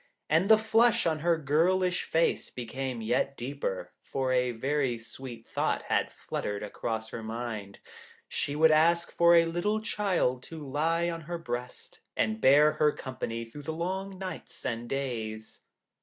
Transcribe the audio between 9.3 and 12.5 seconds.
a little child to lie on her breast, and